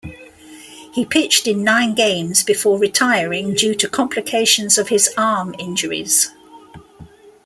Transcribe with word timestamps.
He 0.95 1.05
pitched 1.05 1.45
in 1.45 1.63
nine 1.63 1.93
games 1.93 2.41
before 2.41 2.79
retiring 2.79 3.53
due 3.53 3.75
to 3.75 3.87
complications 3.87 4.79
of 4.79 4.87
his 4.89 5.13
arm 5.15 5.53
injuries. 5.59 6.31